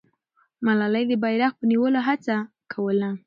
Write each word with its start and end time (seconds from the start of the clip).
ملالۍ 0.65 1.03
د 1.09 1.13
بیرغ 1.23 1.51
په 1.59 1.63
نیولو 1.71 1.99
هڅه 2.07 2.35
کوله. 2.71 3.09